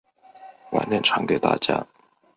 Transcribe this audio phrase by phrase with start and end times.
[0.71, 1.85] 晚点传给大家